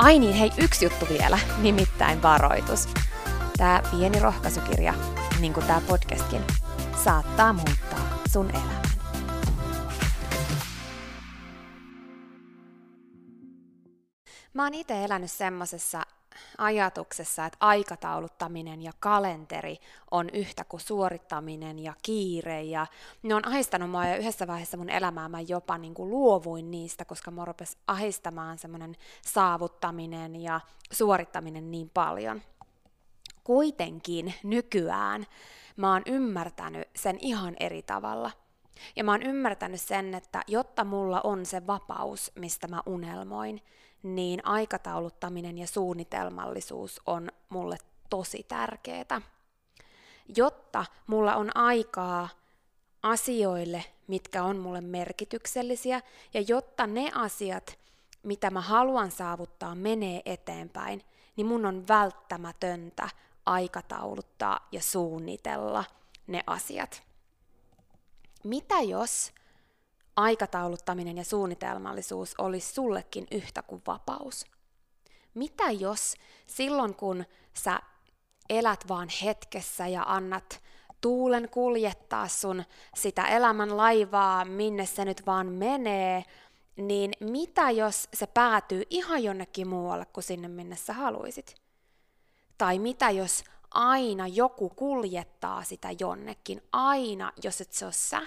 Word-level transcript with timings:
Ai 0.00 0.18
niin, 0.18 0.34
hei, 0.34 0.50
yksi 0.58 0.84
juttu 0.84 1.06
vielä, 1.08 1.38
nimittäin 1.58 2.22
varoitus. 2.22 2.88
Tämä 3.56 3.82
pieni 3.90 4.20
rohkaisukirja, 4.20 4.94
niin 5.40 5.52
kuin 5.52 5.66
tämä 5.66 5.80
podcastkin, 5.88 6.42
saattaa 7.04 7.52
muuttaa 7.52 8.18
sun 8.32 8.50
elämän. 8.50 8.82
Mä 14.54 14.62
oon 14.62 14.74
itse 14.74 15.04
elänyt 15.04 15.30
semmosessa 15.30 16.02
ajatuksessa, 16.58 17.46
että 17.46 17.56
aikatauluttaminen 17.60 18.82
ja 18.82 18.92
kalenteri 19.00 19.76
on 20.10 20.30
yhtä 20.30 20.64
kuin 20.64 20.80
suorittaminen 20.80 21.78
ja 21.78 21.94
kiire. 22.02 22.62
Ja 22.62 22.86
ne 23.22 23.34
on 23.34 23.48
ahistanut 23.48 23.90
mua 23.90 24.06
ja 24.06 24.16
yhdessä 24.16 24.46
vaiheessa 24.46 24.76
mun 24.76 24.90
elämää 24.90 25.28
mä 25.28 25.40
jopa 25.40 25.78
niin 25.78 25.94
kuin 25.94 26.10
luovuin 26.10 26.70
niistä, 26.70 27.04
koska 27.04 27.30
mä 27.30 27.44
rupesi 27.44 27.78
ahistamaan 27.86 28.58
semmoinen 28.58 28.96
saavuttaminen 29.22 30.36
ja 30.36 30.60
suorittaminen 30.92 31.70
niin 31.70 31.90
paljon. 31.90 32.42
Kuitenkin 33.44 34.34
nykyään 34.42 35.26
mä 35.76 35.92
oon 35.92 36.02
ymmärtänyt 36.06 36.88
sen 36.96 37.18
ihan 37.20 37.56
eri 37.60 37.82
tavalla. 37.82 38.30
Ja 38.96 39.04
mä 39.04 39.12
oon 39.12 39.22
ymmärtänyt 39.22 39.80
sen, 39.80 40.14
että 40.14 40.42
jotta 40.46 40.84
mulla 40.84 41.20
on 41.24 41.46
se 41.46 41.66
vapaus, 41.66 42.32
mistä 42.34 42.68
mä 42.68 42.82
unelmoin, 42.86 43.62
niin 44.02 44.46
aikatauluttaminen 44.46 45.58
ja 45.58 45.66
suunnitelmallisuus 45.66 47.00
on 47.06 47.28
mulle 47.48 47.76
tosi 48.10 48.44
tärkeää. 48.48 49.20
Jotta 50.36 50.84
mulla 51.06 51.36
on 51.36 51.56
aikaa 51.56 52.28
asioille, 53.02 53.84
mitkä 54.06 54.42
on 54.42 54.58
mulle 54.58 54.80
merkityksellisiä, 54.80 56.00
ja 56.34 56.40
jotta 56.40 56.86
ne 56.86 57.10
asiat, 57.14 57.78
mitä 58.22 58.50
mä 58.50 58.60
haluan 58.60 59.10
saavuttaa, 59.10 59.74
menee 59.74 60.22
eteenpäin, 60.24 61.02
niin 61.36 61.46
mun 61.46 61.66
on 61.66 61.88
välttämätöntä 61.88 63.08
aikatauluttaa 63.46 64.68
ja 64.72 64.82
suunnitella 64.82 65.84
ne 66.26 66.42
asiat. 66.46 67.09
Mitä 68.44 68.80
jos 68.80 69.32
aikatauluttaminen 70.16 71.16
ja 71.16 71.24
suunnitelmallisuus 71.24 72.34
olisi 72.38 72.72
sullekin 72.72 73.26
yhtä 73.30 73.62
kuin 73.62 73.82
vapaus? 73.86 74.44
Mitä 75.34 75.70
jos 75.70 76.14
silloin 76.46 76.94
kun 76.94 77.24
sä 77.54 77.80
elät 78.48 78.88
vaan 78.88 79.08
hetkessä 79.22 79.86
ja 79.86 80.02
annat 80.06 80.62
tuulen 81.00 81.48
kuljettaa 81.48 82.28
sun 82.28 82.64
sitä 82.94 83.26
elämän 83.26 83.76
laivaa, 83.76 84.44
minne 84.44 84.86
se 84.86 85.04
nyt 85.04 85.26
vaan 85.26 85.46
menee, 85.46 86.24
niin 86.76 87.12
mitä 87.20 87.70
jos 87.70 88.08
se 88.14 88.26
päätyy 88.26 88.82
ihan 88.90 89.24
jonnekin 89.24 89.68
muualle 89.68 90.06
kuin 90.06 90.24
sinne, 90.24 90.48
minne 90.48 90.76
sä 90.76 90.92
haluisit? 90.92 91.54
Tai 92.58 92.78
mitä 92.78 93.10
jos 93.10 93.44
aina 93.70 94.26
joku 94.26 94.68
kuljettaa 94.68 95.64
sitä 95.64 95.88
jonnekin, 95.98 96.62
aina 96.72 97.32
jos 97.42 97.60
et 97.60 97.72
se 97.72 97.84
ole 97.84 97.92
sä, 97.92 98.22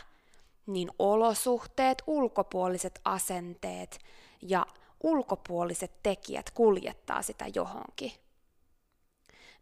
niin 0.65 0.91
olosuhteet, 0.99 2.03
ulkopuoliset 2.07 3.01
asenteet 3.05 3.99
ja 4.41 4.65
ulkopuoliset 5.03 6.03
tekijät 6.03 6.51
kuljettaa 6.51 7.21
sitä 7.21 7.45
johonkin. 7.55 8.11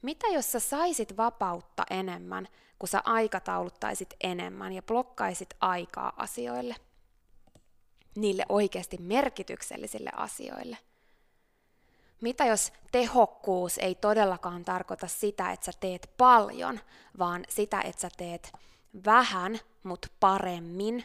Mitä 0.01 0.27
jos 0.27 0.51
sä 0.51 0.59
saisit 0.59 1.17
vapautta 1.17 1.83
enemmän, 1.89 2.47
kun 2.79 2.89
sä 2.89 3.01
aikatauluttaisit 3.05 4.13
enemmän 4.23 4.73
ja 4.73 4.81
blokkaisit 4.81 5.49
aikaa 5.59 6.13
asioille? 6.17 6.75
Niille 8.15 8.45
oikeasti 8.49 8.97
merkityksellisille 8.97 10.09
asioille. 10.15 10.77
Mitä 12.21 12.45
jos 12.45 12.73
tehokkuus 12.91 13.77
ei 13.77 13.95
todellakaan 13.95 14.65
tarkoita 14.65 15.07
sitä, 15.07 15.51
että 15.51 15.65
sä 15.65 15.71
teet 15.79 16.09
paljon, 16.17 16.79
vaan 17.19 17.45
sitä, 17.49 17.81
että 17.81 18.01
sä 18.01 18.09
teet 18.17 18.53
vähän, 19.05 19.59
mutta 19.83 20.07
paremmin. 20.19 21.03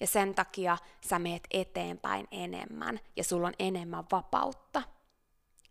Ja 0.00 0.06
sen 0.06 0.34
takia 0.34 0.78
sä 1.08 1.18
meet 1.18 1.42
eteenpäin 1.50 2.28
enemmän 2.30 3.00
ja 3.16 3.24
sulla 3.24 3.46
on 3.46 3.54
enemmän 3.58 4.04
vapautta. 4.12 4.82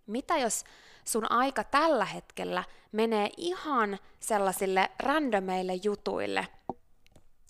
Mitä 0.07 0.37
jos 0.37 0.63
sun 1.05 1.31
aika 1.31 1.63
tällä 1.63 2.05
hetkellä 2.05 2.63
menee 2.91 3.29
ihan 3.37 3.99
sellaisille 4.19 4.91
randomeille 4.99 5.73
jutuille, 5.83 6.47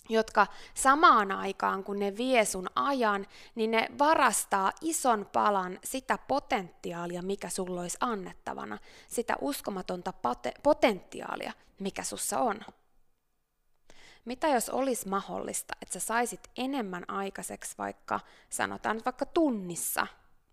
jotka 0.08 0.46
samaan 0.74 1.32
aikaan 1.32 1.84
kun 1.84 1.98
ne 1.98 2.16
vie 2.16 2.44
sun 2.44 2.66
ajan, 2.74 3.26
niin 3.54 3.70
ne 3.70 3.88
varastaa 3.98 4.72
ison 4.80 5.26
palan 5.32 5.78
sitä 5.84 6.18
potentiaalia, 6.18 7.22
mikä 7.22 7.48
sulla 7.48 7.80
olisi 7.80 7.98
annettavana, 8.00 8.78
sitä 9.08 9.36
uskomatonta 9.40 10.12
potentiaalia, 10.62 11.52
mikä 11.78 12.02
sussa 12.02 12.38
on. 12.38 12.60
Mitä 14.24 14.48
jos 14.48 14.68
olisi 14.68 15.08
mahdollista, 15.08 15.74
että 15.82 15.92
sä 15.92 16.00
saisit 16.00 16.50
enemmän 16.56 17.10
aikaiseksi 17.10 17.74
vaikka, 17.78 18.20
sanotaan 18.50 19.00
vaikka 19.04 19.26
tunnissa 19.26 20.06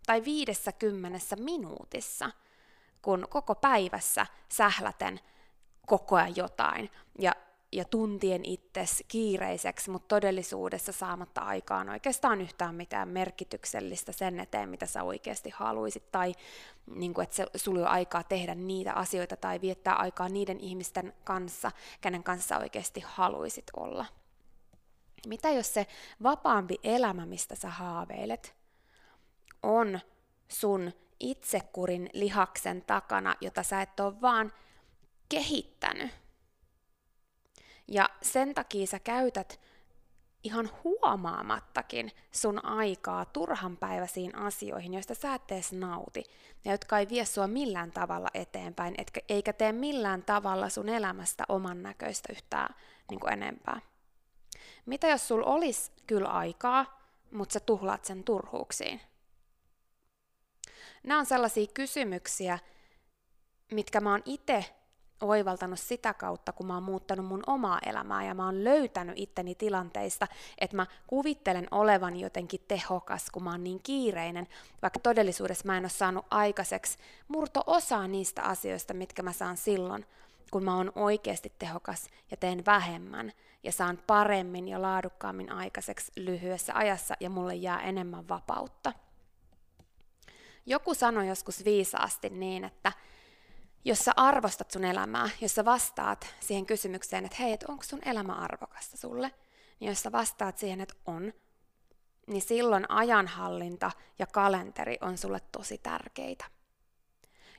tai 0.05 0.23
viidessä 0.23 0.71
kymmenessä 0.71 1.35
minuutissa, 1.35 2.31
kun 3.01 3.27
koko 3.29 3.55
päivässä 3.55 4.27
sähläten 4.49 5.19
koko 5.87 6.15
ajan 6.15 6.35
jotain. 6.35 6.89
Ja 7.19 7.31
ja 7.71 7.85
tuntien 7.85 8.45
itses 8.45 9.03
kiireiseksi, 9.07 9.91
mutta 9.91 10.07
todellisuudessa 10.07 10.91
saamatta 10.91 11.41
aikaan 11.41 11.89
oikeastaan 11.89 12.41
yhtään 12.41 12.75
mitään 12.75 13.07
merkityksellistä 13.07 14.11
sen 14.11 14.39
eteen, 14.39 14.69
mitä 14.69 14.85
sä 14.85 15.03
oikeasti 15.03 15.49
haluaisit, 15.49 16.11
tai 16.11 16.35
niin 16.95 17.13
kuin, 17.13 17.23
että 17.23 17.35
se, 17.35 17.45
sulla 17.55 17.87
aikaa 17.87 18.23
tehdä 18.23 18.55
niitä 18.55 18.93
asioita 18.93 19.35
tai 19.37 19.61
viettää 19.61 19.95
aikaa 19.95 20.29
niiden 20.29 20.59
ihmisten 20.59 21.13
kanssa, 21.23 21.71
kenen 22.01 22.23
kanssa 22.23 22.57
oikeasti 22.57 23.03
haluaisit 23.05 23.65
olla. 23.77 24.05
Mitä 25.27 25.49
jos 25.49 25.73
se 25.73 25.87
vapaampi 26.23 26.79
elämä, 26.83 27.25
mistä 27.25 27.55
sä 27.55 27.69
haaveilet, 27.69 28.55
on 29.63 29.99
sun 30.47 30.91
itsekurin 31.19 32.09
lihaksen 32.13 32.81
takana, 32.81 33.35
jota 33.41 33.63
sä 33.63 33.81
et 33.81 33.99
ole 33.99 34.21
vaan 34.21 34.53
kehittänyt. 35.29 36.11
Ja 37.91 38.09
sen 38.21 38.53
takia 38.53 38.87
sä 38.87 38.99
käytät 38.99 39.59
ihan 40.43 40.69
huomaamattakin 40.83 42.11
sun 42.31 42.65
aikaa 42.65 43.25
turhanpäiväisiin 43.25 44.35
asioihin, 44.35 44.93
joista 44.93 45.15
sä 45.15 45.33
et 45.33 45.51
edes 45.51 45.71
nauti, 45.71 46.23
ja 46.65 46.71
jotka 46.71 46.99
ei 46.99 47.09
vie 47.09 47.25
sua 47.25 47.47
millään 47.47 47.91
tavalla 47.91 48.29
eteenpäin, 48.33 48.95
etkä, 48.97 49.21
eikä 49.29 49.53
tee 49.53 49.71
millään 49.71 50.23
tavalla 50.23 50.69
sun 50.69 50.89
elämästä 50.89 51.43
oman 51.49 51.83
näköistä 51.83 52.33
yhtään 52.33 52.75
niin 53.09 53.19
kuin 53.19 53.33
enempää. 53.33 53.81
Mitä 54.85 55.07
jos 55.07 55.27
sul 55.27 55.43
olisi 55.45 55.91
kyllä 56.07 56.29
aikaa, 56.29 56.99
mutta 57.31 57.53
sä 57.53 57.59
tuhlaat 57.59 58.05
sen 58.05 58.23
turhuuksiin? 58.23 59.01
Nämä 61.03 61.19
on 61.19 61.25
sellaisia 61.25 61.67
kysymyksiä, 61.73 62.59
mitkä 63.71 64.01
mä 64.01 64.11
oon 64.11 64.23
itse 64.25 64.65
oivaltanut 65.21 65.79
sitä 65.79 66.13
kautta, 66.13 66.51
kun 66.53 66.67
mä 66.67 66.73
oon 66.73 66.83
muuttanut 66.83 67.25
mun 67.25 67.43
omaa 67.47 67.79
elämää 67.85 68.25
ja 68.25 68.33
mä 68.33 68.45
oon 68.45 68.63
löytänyt 68.63 69.15
itteni 69.17 69.55
tilanteista, 69.55 70.27
että 70.57 70.75
mä 70.75 70.85
kuvittelen 71.07 71.67
olevan 71.71 72.19
jotenkin 72.19 72.61
tehokas, 72.67 73.29
kun 73.29 73.43
mä 73.43 73.51
oon 73.51 73.63
niin 73.63 73.79
kiireinen, 73.83 74.47
vaikka 74.81 74.99
todellisuudessa 74.99 75.65
mä 75.65 75.77
en 75.77 75.83
ole 75.83 75.89
saanut 75.89 76.25
aikaiseksi 76.31 76.97
murto-osaa 77.27 78.07
niistä 78.07 78.43
asioista, 78.43 78.93
mitkä 78.93 79.23
mä 79.23 79.33
saan 79.33 79.57
silloin, 79.57 80.05
kun 80.51 80.63
mä 80.63 80.77
oon 80.77 80.91
oikeasti 80.95 81.53
tehokas 81.59 82.09
ja 82.31 82.37
teen 82.37 82.65
vähemmän 82.65 83.31
ja 83.63 83.71
saan 83.71 83.99
paremmin 84.07 84.67
ja 84.67 84.81
laadukkaammin 84.81 85.51
aikaiseksi 85.51 86.11
lyhyessä 86.15 86.73
ajassa 86.75 87.15
ja 87.19 87.29
mulle 87.29 87.55
jää 87.55 87.81
enemmän 87.81 88.27
vapautta. 88.27 88.93
Joku 90.65 90.93
sanoi 90.93 91.27
joskus 91.27 91.65
viisaasti 91.65 92.29
niin, 92.29 92.63
että 92.63 92.91
jos 93.85 93.99
sä 93.99 94.11
arvostat 94.15 94.71
sun 94.71 94.83
elämää, 94.83 95.29
jos 95.41 95.55
sä 95.55 95.65
vastaat 95.65 96.35
siihen 96.39 96.65
kysymykseen, 96.65 97.25
että 97.25 97.37
hei, 97.39 97.53
että 97.53 97.65
onko 97.69 97.83
sun 97.83 97.99
elämä 98.05 98.33
arvokasta 98.33 98.97
sulle, 98.97 99.31
niin 99.79 99.89
jos 99.89 100.03
sä 100.03 100.11
vastaat 100.11 100.57
siihen, 100.57 100.81
että 100.81 100.95
on, 101.05 101.33
niin 102.27 102.41
silloin 102.41 102.91
ajanhallinta 102.91 103.91
ja 104.19 104.27
kalenteri 104.27 104.97
on 105.01 105.17
sulle 105.17 105.39
tosi 105.51 105.77
tärkeitä. 105.77 106.45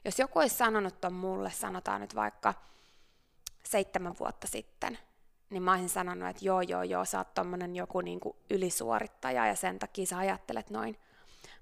Jos 0.04 0.18
joku 0.18 0.38
olisi 0.38 0.56
sanonut 0.56 1.00
ton 1.00 1.12
mulle, 1.12 1.50
sanotaan 1.50 2.00
nyt 2.00 2.14
vaikka 2.14 2.54
seitsemän 3.64 4.14
vuotta 4.20 4.46
sitten, 4.46 4.98
niin 5.50 5.62
mä 5.62 5.72
olisin 5.72 5.88
sanonut, 5.88 6.28
että 6.28 6.44
joo, 6.44 6.60
joo, 6.60 6.82
joo, 6.82 7.04
sä 7.04 7.18
oot 7.18 7.34
tommonen 7.34 7.76
joku 7.76 8.00
niinku 8.00 8.36
ylisuorittaja 8.50 9.46
ja 9.46 9.56
sen 9.56 9.78
takia 9.78 10.06
sä 10.06 10.18
ajattelet 10.18 10.70
noin. 10.70 10.98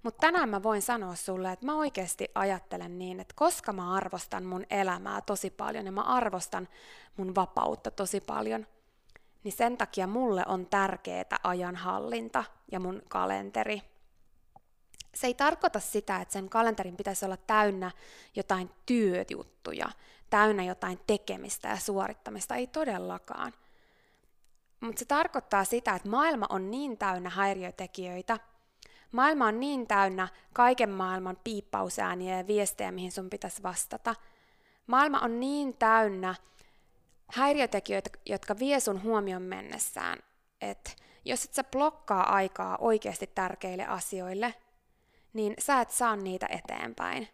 Mutta 0.03 0.21
tänään 0.21 0.49
mä 0.49 0.63
voin 0.63 0.83
sanoa 0.83 1.15
sulle, 1.15 1.53
että 1.53 1.67
mä 1.67 1.75
oikeasti 1.75 2.29
ajattelen 2.35 2.99
niin, 2.99 3.21
että 3.21 3.35
koska 3.37 3.73
mä 3.73 3.95
arvostan 3.95 4.45
mun 4.45 4.67
elämää 4.71 5.21
tosi 5.21 5.51
paljon 5.51 5.87
ja 5.87 5.93
mä 5.93 6.03
arvostan 6.03 6.69
mun 7.17 7.35
vapautta 7.35 7.91
tosi 7.91 8.21
paljon, 8.21 8.67
niin 9.45 9.53
sen 9.53 9.77
takia 9.77 10.07
mulle 10.07 10.45
on 10.47 10.67
tärkeää 10.67 11.39
ajanhallinta 11.45 12.45
ja 12.73 12.81
mun 12.81 13.03
kalenteri. 13.09 13.83
Se 15.15 15.27
ei 15.27 15.35
tarkoita 15.35 15.81
sitä, 15.81 16.17
että 16.17 16.33
sen 16.33 16.49
kalenterin 16.49 16.97
pitäisi 16.97 17.25
olla 17.25 17.37
täynnä 17.37 17.91
jotain 18.37 18.71
työjuttuja, 18.87 19.89
täynnä 20.31 20.65
jotain 20.65 21.01
tekemistä 21.07 21.69
ja 21.69 21.77
suorittamista, 21.77 22.55
ei 22.55 22.67
todellakaan. 22.67 23.55
Mutta 24.81 24.99
se 24.99 25.05
tarkoittaa 25.05 25.65
sitä, 25.65 25.95
että 25.95 26.09
maailma 26.09 26.47
on 26.49 26.71
niin 26.71 26.99
täynnä 26.99 27.31
häiriötekijöitä, 27.31 28.39
Maailma 29.13 29.47
on 29.47 29.61
niin 29.61 29.87
täynnä 29.87 30.29
kaiken 30.53 30.91
maailman 30.91 31.39
piippausääniä 31.45 32.37
ja 32.37 32.47
viestejä, 32.47 32.93
mihin 32.93 33.13
sun 33.13 33.31
pitäisi 33.31 33.63
vastata. 33.63 34.15
Maailma 34.87 35.19
on 35.19 35.41
niin 35.41 35.77
täynnä 35.77 36.35
häiriötekijöitä, 37.35 38.11
jotka 38.27 38.59
vie 38.59 38.81
sun 38.81 39.03
huomion 39.03 39.43
mennessään, 39.43 40.19
että 40.61 40.91
jos 41.25 41.45
et 41.45 41.55
sä 41.55 41.65
blokkaa 41.65 42.35
aikaa 42.35 42.79
oikeasti 42.81 43.27
tärkeille 43.27 43.87
asioille, 43.87 44.55
niin 45.33 45.55
sä 45.59 45.81
et 45.81 45.91
saa 45.91 46.17
niitä 46.17 46.47
eteenpäin. 46.51 47.29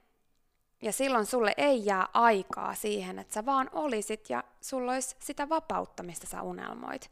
Ja 0.82 0.93
silloin 0.93 1.26
sulle 1.26 1.55
ei 1.56 1.87
jää 1.87 2.08
aikaa 2.14 2.75
siihen, 2.75 3.19
että 3.19 3.34
sä 3.34 3.46
vaan 3.46 3.70
olisit 3.72 4.31
ja 4.31 4.44
sulla 4.61 4.93
olisi 4.93 5.17
sitä 5.20 5.49
vapautta, 5.49 6.02
mistä 6.02 6.26
sä 6.26 6.43
unelmoit. 6.43 7.11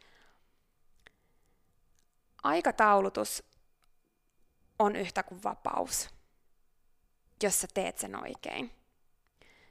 Aikataulutus 2.42 3.53
on 4.78 4.96
yhtä 4.96 5.22
kuin 5.22 5.42
vapaus, 5.42 6.10
jos 7.42 7.60
sä 7.60 7.68
teet 7.74 7.98
sen 7.98 8.22
oikein. 8.22 8.70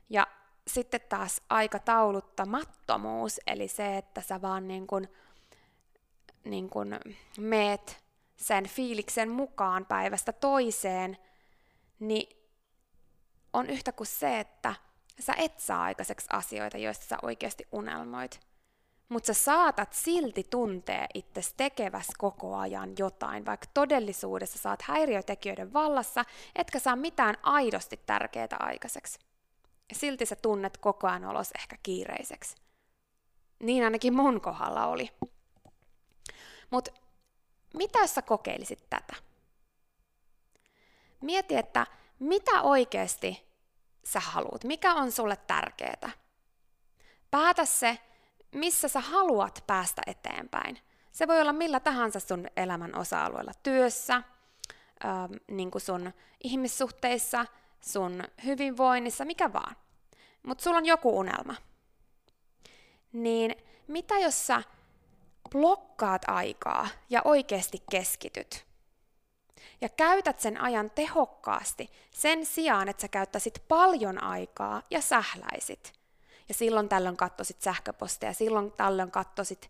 Ja 0.09 0.27
sitten 0.67 1.01
taas 1.09 1.41
aikatauluttamattomuus, 1.49 3.39
eli 3.47 3.67
se, 3.67 3.97
että 3.97 4.21
sä 4.21 4.41
vaan 4.41 4.67
niin 4.67 4.87
kun, 4.87 5.07
niin 6.43 6.69
kun 6.69 6.99
meet 7.37 8.03
sen 8.35 8.67
fiiliksen 8.67 9.29
mukaan 9.29 9.85
päivästä 9.85 10.33
toiseen, 10.33 11.17
niin 11.99 12.39
on 13.53 13.69
yhtä 13.69 13.91
kuin 13.91 14.07
se, 14.07 14.39
että 14.39 14.75
sä 15.19 15.33
et 15.37 15.59
saa 15.59 15.83
aikaiseksi 15.83 16.27
asioita, 16.29 16.77
joista 16.77 17.05
sä 17.05 17.17
oikeasti 17.21 17.67
unelmoit 17.71 18.39
mutta 19.13 19.33
sä 19.33 19.43
saatat 19.43 19.93
silti 19.93 20.47
tuntea 20.49 21.07
itses 21.13 21.53
tekeväs 21.53 22.07
koko 22.17 22.55
ajan 22.55 22.93
jotain, 22.99 23.45
vaikka 23.45 23.67
todellisuudessa 23.73 24.57
saat 24.57 24.81
häiriötekijöiden 24.81 25.73
vallassa, 25.73 26.25
etkä 26.55 26.79
saa 26.79 26.95
mitään 26.95 27.37
aidosti 27.43 27.99
tärkeää 28.05 28.57
aikaiseksi. 28.59 29.19
Silti 29.93 30.25
sä 30.25 30.35
tunnet 30.35 30.77
koko 30.77 31.07
ajan 31.07 31.25
olos 31.25 31.51
ehkä 31.59 31.77
kiireiseksi. 31.83 32.55
Niin 33.59 33.83
ainakin 33.83 34.13
mun 34.13 34.41
kohdalla 34.41 34.85
oli. 34.85 35.09
Mutta 36.69 36.91
mitä 37.73 37.99
jos 37.99 38.15
sä 38.15 38.21
kokeilisit 38.21 38.89
tätä? 38.89 39.15
Mieti, 41.21 41.55
että 41.55 41.87
mitä 42.19 42.61
oikeasti 42.61 43.43
sä 44.03 44.19
haluat, 44.19 44.63
mikä 44.63 44.93
on 44.93 45.11
sulle 45.11 45.37
tärkeää. 45.47 46.09
Päätä 47.31 47.65
se 47.65 47.99
missä 48.53 48.87
sä 48.87 48.99
haluat 48.99 49.63
päästä 49.67 50.01
eteenpäin. 50.07 50.79
Se 51.11 51.27
voi 51.27 51.41
olla 51.41 51.53
millä 51.53 51.79
tahansa 51.79 52.19
sun 52.19 52.47
elämän 52.57 52.95
osa-alueella, 52.95 53.51
työssä, 53.63 54.15
ähm, 55.05 55.33
niin 55.47 55.71
kuin 55.71 55.81
sun 55.81 56.13
ihmissuhteissa, 56.43 57.45
sun 57.81 58.23
hyvinvoinnissa, 58.45 59.25
mikä 59.25 59.53
vaan. 59.53 59.75
Mutta 60.43 60.63
sulla 60.63 60.77
on 60.77 60.85
joku 60.85 61.19
unelma. 61.19 61.55
Niin 63.13 63.55
mitä 63.87 64.19
jos 64.19 64.47
sä 64.47 64.63
blokkaat 65.49 66.21
aikaa 66.27 66.87
ja 67.09 67.21
oikeasti 67.25 67.83
keskityt? 67.91 68.65
Ja 69.81 69.89
käytät 69.89 70.39
sen 70.39 70.61
ajan 70.61 70.91
tehokkaasti 70.91 71.89
sen 72.11 72.45
sijaan, 72.45 72.89
että 72.89 73.01
sä 73.01 73.07
käyttäisit 73.07 73.63
paljon 73.67 74.23
aikaa 74.23 74.81
ja 74.89 75.01
sähläisit– 75.01 75.93
ja 76.49 76.53
silloin 76.53 76.89
tällöin 76.89 77.17
katsoisit 77.17 77.61
sähköposteja, 77.61 78.33
silloin 78.33 78.71
tällöin 78.71 79.11
katsoisit 79.11 79.67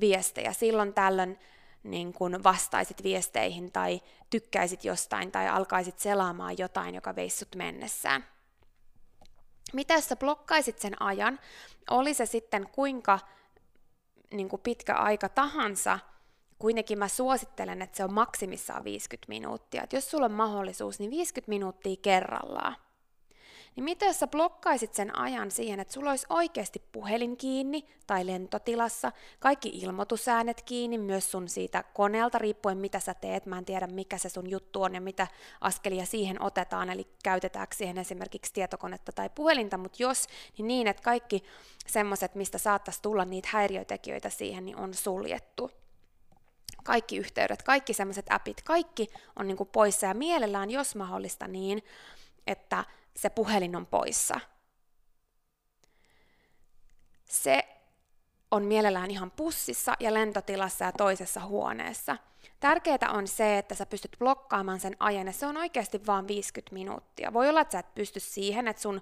viestejä, 0.00 0.52
silloin 0.52 0.92
tällöin 0.92 1.38
niin 1.82 2.12
kun 2.12 2.44
vastaisit 2.44 3.02
viesteihin 3.02 3.72
tai 3.72 4.00
tykkäisit 4.30 4.84
jostain 4.84 5.32
tai 5.32 5.48
alkaisit 5.48 5.98
selaamaan 5.98 6.58
jotain, 6.58 6.94
joka 6.94 7.16
veisi 7.16 7.36
sut 7.36 7.56
mennessään. 7.56 8.24
Mitä 9.72 9.94
jos 9.94 10.08
sä 10.08 10.16
blokkaisit 10.16 10.78
sen 10.78 11.02
ajan, 11.02 11.40
oli 11.90 12.14
se 12.14 12.26
sitten 12.26 12.68
kuinka 12.72 13.18
niin 14.30 14.48
kuin 14.48 14.62
pitkä 14.62 14.94
aika 14.94 15.28
tahansa, 15.28 15.98
kuitenkin 16.58 16.98
mä 16.98 17.08
suosittelen, 17.08 17.82
että 17.82 17.96
se 17.96 18.04
on 18.04 18.12
maksimissaan 18.12 18.84
50 18.84 19.28
minuuttia. 19.28 19.82
Et 19.82 19.92
jos 19.92 20.10
sulla 20.10 20.24
on 20.24 20.32
mahdollisuus, 20.32 20.98
niin 20.98 21.10
50 21.10 21.48
minuuttia 21.48 21.96
kerrallaan 22.02 22.76
niin 23.76 23.84
mitä 23.84 24.06
jos 24.06 24.18
sä 24.18 24.26
blokkaisit 24.26 24.94
sen 24.94 25.18
ajan 25.18 25.50
siihen, 25.50 25.80
että 25.80 25.94
sulla 25.94 26.10
olisi 26.10 26.26
oikeasti 26.28 26.82
puhelin 26.92 27.36
kiinni 27.36 27.86
tai 28.06 28.26
lentotilassa, 28.26 29.12
kaikki 29.40 29.68
ilmoitusäänet 29.68 30.62
kiinni, 30.62 30.98
myös 30.98 31.30
sun 31.30 31.48
siitä 31.48 31.84
koneelta 31.94 32.38
riippuen 32.38 32.78
mitä 32.78 33.00
sä 33.00 33.14
teet, 33.14 33.46
mä 33.46 33.58
en 33.58 33.64
tiedä 33.64 33.86
mikä 33.86 34.18
se 34.18 34.28
sun 34.28 34.50
juttu 34.50 34.82
on 34.82 34.94
ja 34.94 35.00
mitä 35.00 35.26
askelia 35.60 36.06
siihen 36.06 36.42
otetaan, 36.42 36.90
eli 36.90 37.06
käytetäänkö 37.22 37.76
siihen 37.76 37.98
esimerkiksi 37.98 38.52
tietokonetta 38.52 39.12
tai 39.12 39.30
puhelinta, 39.34 39.78
mutta 39.78 40.02
jos, 40.02 40.26
niin 40.58 40.68
niin, 40.68 40.86
että 40.86 41.02
kaikki 41.02 41.42
semmoiset, 41.86 42.34
mistä 42.34 42.58
saattaisi 42.58 43.02
tulla 43.02 43.24
niitä 43.24 43.48
häiriötekijöitä 43.52 44.30
siihen, 44.30 44.64
niin 44.64 44.76
on 44.76 44.94
suljettu. 44.94 45.70
Kaikki 46.84 47.16
yhteydet, 47.16 47.62
kaikki 47.62 47.94
semmoiset 47.94 48.26
appit, 48.30 48.62
kaikki 48.62 49.08
on 49.36 49.46
niin 49.46 49.56
kuin 49.56 49.68
poissa. 49.72 50.06
Ja 50.06 50.14
mielellään, 50.14 50.70
jos 50.70 50.96
mahdollista 50.96 51.48
niin, 51.48 51.82
että 52.46 52.84
se 53.16 53.30
puhelin 53.30 53.76
on 53.76 53.86
poissa. 53.86 54.40
Se 57.24 57.68
on 58.50 58.62
mielellään 58.64 59.10
ihan 59.10 59.30
pussissa 59.30 59.96
ja 60.00 60.14
lentotilassa 60.14 60.84
ja 60.84 60.92
toisessa 60.92 61.40
huoneessa. 61.46 62.16
Tärkeää 62.60 63.10
on 63.12 63.28
se, 63.28 63.58
että 63.58 63.74
sä 63.74 63.86
pystyt 63.86 64.16
blokkaamaan 64.18 64.80
sen 64.80 64.96
ajan, 65.00 65.26
ja 65.26 65.32
se 65.32 65.46
on 65.46 65.56
oikeasti 65.56 66.06
vain 66.06 66.28
50 66.28 66.74
minuuttia. 66.74 67.32
Voi 67.32 67.48
olla, 67.48 67.60
että 67.60 67.72
sä 67.72 67.78
et 67.78 67.94
pysty 67.94 68.20
siihen, 68.20 68.68
että 68.68 68.82
sun 68.82 69.00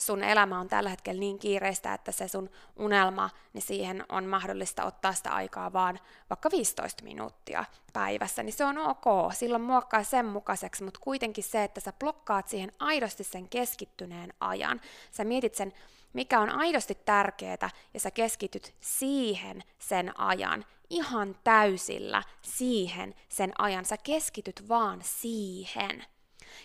sun 0.00 0.24
elämä 0.24 0.60
on 0.60 0.68
tällä 0.68 0.90
hetkellä 0.90 1.20
niin 1.20 1.38
kiireistä, 1.38 1.94
että 1.94 2.12
se 2.12 2.28
sun 2.28 2.50
unelma, 2.76 3.30
niin 3.52 3.62
siihen 3.62 4.04
on 4.08 4.24
mahdollista 4.24 4.84
ottaa 4.84 5.12
sitä 5.12 5.30
aikaa 5.30 5.72
vaan 5.72 5.98
vaikka 6.30 6.50
15 6.50 7.04
minuuttia 7.04 7.64
päivässä, 7.92 8.42
niin 8.42 8.52
se 8.52 8.64
on 8.64 8.78
ok, 8.78 9.32
silloin 9.32 9.62
muokkaa 9.62 10.02
sen 10.02 10.26
mukaiseksi, 10.26 10.84
mutta 10.84 11.00
kuitenkin 11.02 11.44
se, 11.44 11.64
että 11.64 11.80
sä 11.80 11.92
blokkaat 11.92 12.48
siihen 12.48 12.72
aidosti 12.78 13.24
sen 13.24 13.48
keskittyneen 13.48 14.34
ajan, 14.40 14.80
sä 15.10 15.24
mietit 15.24 15.54
sen, 15.54 15.72
mikä 16.12 16.40
on 16.40 16.50
aidosti 16.50 16.98
tärkeää, 17.04 17.70
ja 17.94 18.00
sä 18.00 18.10
keskityt 18.10 18.74
siihen 18.80 19.62
sen 19.78 20.20
ajan, 20.20 20.64
ihan 20.92 21.36
täysillä 21.44 22.22
siihen 22.42 23.14
sen 23.28 23.52
ajan, 23.58 23.84
sä 23.84 23.96
keskityt 23.96 24.68
vaan 24.68 25.00
siihen. 25.04 26.04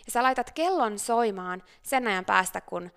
Ja 0.06 0.12
sä 0.12 0.24
laitat 0.24 0.52
kellon 0.52 1.00
soimaan 1.00 1.64
sen 1.84 2.08
ajan 2.08 2.26
päästä, 2.26 2.62
kun 2.62 2.92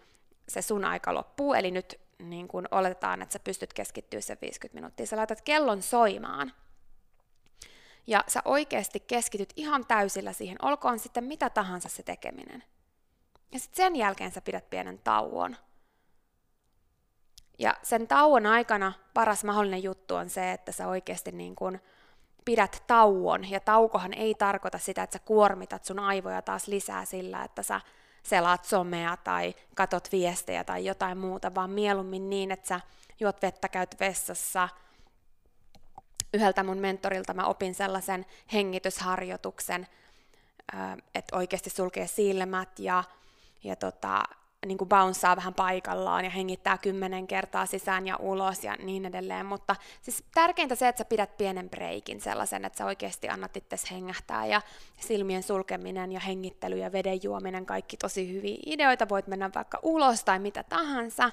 se 0.49 0.63
sun 0.63 0.85
aika 0.85 1.15
loppuu, 1.15 1.55
eli 1.55 1.71
nyt 1.71 2.01
niin 2.19 2.49
kun 2.49 2.69
oletetaan, 2.71 3.23
että 3.23 3.33
sä 3.33 3.39
pystyt 3.39 3.73
keskittyä 3.73 4.21
sen 4.21 4.39
50 4.43 4.75
minuuttia, 4.75 5.07
sä 5.07 5.17
laitat 5.17 5.41
kellon 5.41 5.83
soimaan, 5.83 6.53
ja 8.07 8.25
sä 8.29 8.43
oikeasti 8.45 9.01
keskityt 9.01 9.53
ihan 9.57 9.87
täysillä 9.87 10.33
siihen, 10.33 10.57
olkoon 10.63 10.99
sitten 10.99 11.25
mitä 11.25 11.51
tahansa 11.51 11.89
se 11.89 12.03
tekeminen. 12.03 12.65
Ja 13.53 13.59
sitten 13.59 13.85
sen 13.85 13.97
jälkeen 13.97 14.31
sä 14.31 14.41
pidät 14.41 14.71
pienen 14.71 14.99
tauon. 14.99 15.57
Ja 17.61 17.77
sen 17.83 18.09
tauon 18.09 18.47
aikana 18.47 18.93
paras 19.15 19.45
mahdollinen 19.45 19.83
juttu 19.83 20.15
on 20.15 20.31
se, 20.31 20.53
että 20.53 20.73
sä 20.73 20.89
oikeasti 20.89 21.33
niin 21.33 21.57
kun 21.57 21.79
pidät 22.45 22.83
tauon. 22.87 23.51
Ja 23.51 23.61
taukohan 23.61 24.15
ei 24.15 24.35
tarkoita 24.35 24.79
sitä, 24.79 25.03
että 25.03 25.19
sä 25.19 25.25
kuormitat 25.25 25.85
sun 25.85 25.99
aivoja 25.99 26.43
taas 26.43 26.69
lisää 26.69 27.05
sillä, 27.05 27.45
että 27.45 27.63
sä 27.63 27.81
selaat 28.23 28.65
somea 28.65 29.17
tai 29.17 29.55
katot 29.75 30.13
viestejä 30.13 30.65
tai 30.65 30.85
jotain 30.85 31.19
muuta, 31.19 31.55
vaan 31.55 31.71
mieluummin 31.71 32.31
niin, 32.31 32.51
että 32.53 32.69
sä 32.69 32.81
juot 33.21 33.43
vettä, 33.43 33.69
käyt 33.69 34.01
vessassa. 34.01 34.69
Yhdeltä 36.35 36.63
mun 36.63 36.79
mentorilta 36.79 37.35
mä 37.35 37.45
opin 37.47 37.75
sellaisen 37.75 38.27
hengitysharjoituksen, 38.53 39.87
että 41.15 41.37
oikeasti 41.37 41.71
sulkee 41.71 42.07
silmät 42.07 42.79
ja, 42.79 43.05
ja 43.65 43.77
tota, 43.77 44.23
niin 44.67 44.79
kuin 44.79 44.89
bouncea 44.89 45.37
vähän 45.37 45.55
paikallaan 45.55 46.25
ja 46.25 46.31
hengittää 46.31 46.79
kymmenen 46.79 47.27
kertaa 47.27 47.67
sisään 47.67 48.07
ja 48.07 48.17
ulos 48.17 48.65
ja 48.65 48.77
niin 48.77 49.07
edelleen, 49.07 49.47
mutta 49.47 49.77
siis 50.03 50.25
tärkeintä 50.35 50.75
se, 50.75 50.89
että 50.89 51.01
sä 51.01 51.05
pidät 51.05 51.37
pienen 51.37 51.71
breikin 51.71 52.21
sellaisen, 52.21 52.65
että 52.65 52.79
sä 52.79 52.87
oikeasti 52.87 53.29
annat 53.29 53.57
itses 53.57 53.91
hengähtää 53.91 54.47
ja 54.47 54.63
silmien 55.01 55.43
sulkeminen 55.43 56.13
ja 56.13 56.21
hengittely 56.21 56.79
ja 56.79 56.93
veden 56.93 57.21
juominen, 57.23 57.67
kaikki 57.67 57.97
tosi 57.97 58.33
hyviä 58.33 58.57
ideoita, 58.67 59.09
voit 59.09 59.27
mennä 59.27 59.51
vaikka 59.55 59.79
ulos 59.83 60.25
tai 60.25 60.39
mitä 60.39 60.63
tahansa, 60.63 61.31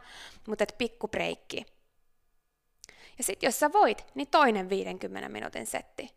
mutta 0.47 0.63
et 0.63 0.75
pikku 0.77 1.07
breikki. 1.07 1.65
Ja 3.17 3.23
sitten 3.23 3.47
jos 3.47 3.59
sä 3.59 3.73
voit, 3.73 4.05
niin 4.15 4.27
toinen 4.27 4.69
50 4.69 5.29
minuutin 5.29 5.65
setti. 5.65 6.09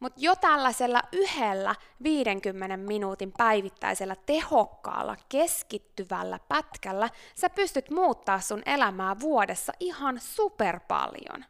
Mutta 0.00 0.20
jo 0.22 0.36
tällaisella 0.36 1.02
yhdellä 1.12 1.74
50 2.02 2.76
minuutin 2.76 3.32
päivittäisellä 3.38 4.16
tehokkaalla 4.26 5.16
keskittyvällä 5.28 6.38
pätkällä 6.48 7.08
sä 7.34 7.50
pystyt 7.50 7.90
muuttaa 7.90 8.40
sun 8.40 8.62
elämää 8.66 9.20
vuodessa 9.20 9.72
ihan 9.80 10.20
super 10.20 10.80
paljon. 10.88 11.44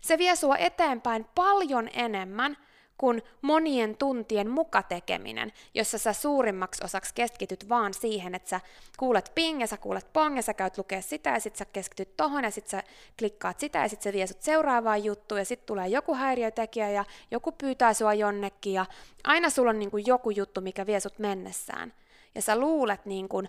Se 0.00 0.18
vie 0.18 0.36
sua 0.36 0.56
eteenpäin 0.56 1.26
paljon 1.34 1.88
enemmän 1.92 2.56
kuin 3.02 3.22
monien 3.40 3.96
tuntien 3.96 4.50
mukatekeminen, 4.50 5.52
jossa 5.74 5.98
sä 5.98 6.12
suurimmaksi 6.12 6.84
osaksi 6.84 7.14
keskityt 7.14 7.68
vaan 7.68 7.94
siihen, 7.94 8.34
että 8.34 8.48
sä 8.48 8.60
kuulet 8.98 9.32
ping 9.34 9.60
ja 9.60 9.66
sä 9.66 9.76
kuulet 9.76 10.12
pong 10.12 10.36
ja 10.36 10.42
sä 10.42 10.54
käyt 10.54 10.78
lukea 10.78 11.02
sitä 11.02 11.30
ja 11.30 11.40
sit 11.40 11.56
sä 11.56 11.64
keskityt 11.64 12.16
tohon 12.16 12.44
ja 12.44 12.50
sit 12.50 12.68
sä 12.68 12.82
klikkaat 13.18 13.60
sitä 13.60 13.78
ja 13.78 13.88
sit 13.88 14.02
se 14.02 14.12
vie 14.12 14.26
sut 14.26 14.42
seuraavaan 14.42 15.04
juttuun 15.04 15.38
ja 15.38 15.44
sit 15.44 15.66
tulee 15.66 15.88
joku 15.88 16.14
häiriötekijä 16.14 16.90
ja 16.90 17.04
joku 17.30 17.52
pyytää 17.52 17.94
sua 17.94 18.14
jonnekin 18.14 18.72
ja 18.72 18.86
aina 19.24 19.50
sulla 19.50 19.70
on 19.70 19.78
niin 19.78 19.90
kuin 19.90 20.06
joku 20.06 20.30
juttu, 20.30 20.60
mikä 20.60 20.86
vie 20.86 21.00
sut 21.00 21.18
mennessään 21.18 21.92
ja 22.34 22.42
sä 22.42 22.58
luulet, 22.58 23.06
niin 23.06 23.28
kun, 23.28 23.48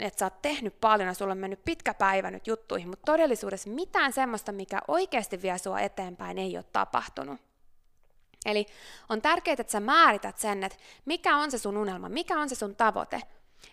että 0.00 0.18
sä 0.18 0.26
oot 0.26 0.42
tehnyt 0.42 0.80
paljon 0.80 1.08
ja 1.08 1.14
sulla 1.14 1.32
on 1.32 1.38
mennyt 1.38 1.64
pitkä 1.64 1.94
päivä 1.94 2.30
nyt 2.30 2.46
juttuihin, 2.46 2.88
mutta 2.88 3.12
todellisuudessa 3.12 3.70
mitään 3.70 4.12
semmoista, 4.12 4.52
mikä 4.52 4.80
oikeasti 4.88 5.42
vie 5.42 5.58
sua 5.58 5.80
eteenpäin, 5.80 6.38
ei 6.38 6.56
ole 6.56 6.64
tapahtunut. 6.72 7.47
Eli 8.48 8.66
on 9.08 9.22
tärkeää, 9.22 9.56
että 9.58 9.72
sä 9.72 9.80
määrität 9.80 10.38
sen, 10.38 10.64
että 10.64 10.78
mikä 11.04 11.36
on 11.36 11.50
se 11.50 11.58
sun 11.58 11.76
unelma, 11.76 12.08
mikä 12.08 12.40
on 12.40 12.48
se 12.48 12.54
sun 12.54 12.76
tavoite. 12.76 13.22